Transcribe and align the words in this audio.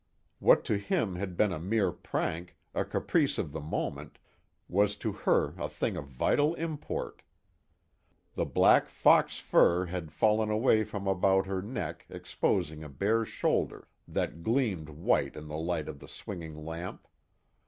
What 0.39 0.63
to 0.65 0.79
him 0.79 1.17
had 1.17 1.37
been 1.37 1.51
a 1.51 1.59
mere 1.59 1.91
prank, 1.91 2.57
a 2.73 2.83
caprice 2.83 3.37
of 3.37 3.51
the 3.51 3.59
moment, 3.61 4.17
was 4.67 4.95
to 4.95 5.11
her 5.11 5.53
a 5.59 5.69
thing 5.69 5.95
of 5.95 6.07
vital 6.07 6.55
import. 6.55 7.21
The 8.33 8.45
black 8.45 8.87
fox 8.89 9.37
fur 9.37 9.85
had 9.85 10.11
fallen 10.11 10.49
away 10.49 10.83
from 10.85 11.05
about 11.07 11.45
her 11.45 11.61
neck 11.61 12.07
exposing 12.09 12.83
a 12.83 12.89
bare 12.89 13.25
shoulder 13.25 13.87
that 14.07 14.41
gleamed 14.41 14.89
white 14.89 15.35
in 15.35 15.47
the 15.47 15.57
light 15.59 15.87
of 15.87 15.99
the 15.99 16.07
swinging 16.07 16.65
lamp. 16.65 17.07